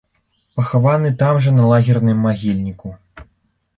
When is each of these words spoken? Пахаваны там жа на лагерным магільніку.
Пахаваны 0.59 1.11
там 1.21 1.39
жа 1.47 1.53
на 1.59 1.67
лагерным 1.73 2.17
магільніку. 2.29 2.95